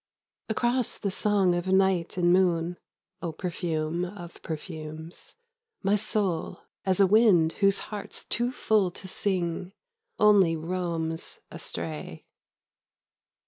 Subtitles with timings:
[0.49, 2.77] Across the song of night and moon,
[3.21, 5.35] (O perfume of perfumes!)
[5.83, 9.73] My soul, as a wind Whose heart's too full to sing,
[10.17, 12.25] Only roams astray